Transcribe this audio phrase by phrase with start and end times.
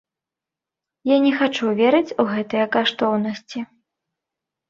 [1.09, 3.59] Я не хачу верыць у гэтыя каштоўнасці.